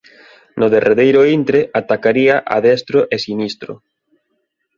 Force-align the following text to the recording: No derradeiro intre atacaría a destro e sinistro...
No 0.61 0.67
derradeiro 0.73 1.21
intre 1.37 1.59
atacaría 1.81 2.35
a 2.55 2.57
destro 2.67 2.99
e 3.15 3.17
sinistro... 3.25 3.73